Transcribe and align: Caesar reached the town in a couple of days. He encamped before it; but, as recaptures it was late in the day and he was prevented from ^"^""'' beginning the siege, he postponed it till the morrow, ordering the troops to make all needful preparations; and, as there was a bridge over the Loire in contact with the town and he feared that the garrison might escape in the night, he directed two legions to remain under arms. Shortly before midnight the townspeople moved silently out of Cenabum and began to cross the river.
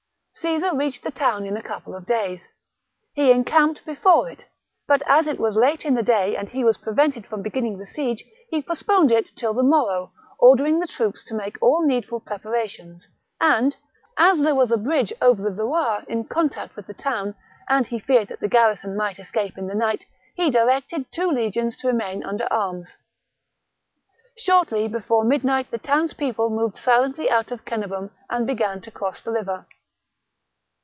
Caesar 0.33 0.73
reached 0.75 1.03
the 1.03 1.11
town 1.11 1.45
in 1.45 1.55
a 1.55 1.61
couple 1.61 1.93
of 1.93 2.03
days. 2.03 2.49
He 3.13 3.29
encamped 3.29 3.85
before 3.85 4.27
it; 4.27 4.43
but, 4.87 5.03
as 5.03 5.27
recaptures 5.27 5.33
it 5.33 5.39
was 5.39 5.55
late 5.55 5.85
in 5.85 5.93
the 5.93 6.01
day 6.01 6.35
and 6.35 6.49
he 6.49 6.63
was 6.63 6.79
prevented 6.79 7.27
from 7.27 7.41
^"^""'' 7.41 7.43
beginning 7.43 7.77
the 7.77 7.85
siege, 7.85 8.23
he 8.49 8.59
postponed 8.63 9.11
it 9.11 9.27
till 9.35 9.53
the 9.53 9.61
morrow, 9.61 10.11
ordering 10.39 10.79
the 10.79 10.87
troops 10.87 11.23
to 11.25 11.35
make 11.35 11.61
all 11.61 11.85
needful 11.85 12.19
preparations; 12.21 13.07
and, 13.39 13.75
as 14.17 14.39
there 14.41 14.55
was 14.55 14.71
a 14.71 14.77
bridge 14.79 15.13
over 15.21 15.47
the 15.51 15.63
Loire 15.63 16.03
in 16.07 16.23
contact 16.23 16.75
with 16.75 16.87
the 16.87 16.93
town 16.93 17.35
and 17.69 17.85
he 17.87 17.99
feared 17.99 18.27
that 18.29 18.39
the 18.39 18.49
garrison 18.49 18.95
might 18.95 19.19
escape 19.19 19.59
in 19.59 19.67
the 19.67 19.75
night, 19.75 20.07
he 20.33 20.49
directed 20.49 21.05
two 21.11 21.27
legions 21.27 21.77
to 21.77 21.87
remain 21.87 22.23
under 22.23 22.51
arms. 22.51 22.97
Shortly 24.37 24.87
before 24.87 25.23
midnight 25.23 25.69
the 25.69 25.77
townspeople 25.77 26.49
moved 26.49 26.77
silently 26.77 27.29
out 27.29 27.51
of 27.51 27.63
Cenabum 27.63 28.09
and 28.27 28.47
began 28.47 28.81
to 28.81 28.89
cross 28.89 29.21
the 29.21 29.31
river. 29.33 29.67